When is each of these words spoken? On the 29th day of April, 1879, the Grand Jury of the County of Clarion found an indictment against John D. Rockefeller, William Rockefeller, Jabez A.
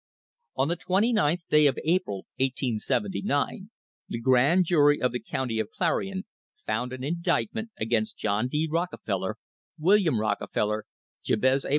On 0.55 0.67
the 0.67 0.75
29th 0.75 1.47
day 1.51 1.67
of 1.67 1.77
April, 1.85 2.25
1879, 2.39 3.69
the 4.09 4.19
Grand 4.19 4.65
Jury 4.65 4.99
of 4.99 5.11
the 5.11 5.19
County 5.19 5.59
of 5.59 5.69
Clarion 5.69 6.23
found 6.65 6.91
an 6.91 7.03
indictment 7.03 7.69
against 7.79 8.17
John 8.17 8.47
D. 8.47 8.67
Rockefeller, 8.67 9.37
William 9.77 10.19
Rockefeller, 10.19 10.85
Jabez 11.23 11.65
A. 11.65 11.69